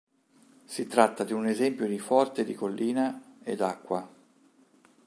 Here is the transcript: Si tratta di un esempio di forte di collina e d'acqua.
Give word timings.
Si 0.65 0.87
tratta 0.87 1.23
di 1.23 1.31
un 1.31 1.45
esempio 1.45 1.85
di 1.85 1.99
forte 1.99 2.43
di 2.43 2.55
collina 2.55 3.35
e 3.43 3.55
d'acqua. 3.55 4.11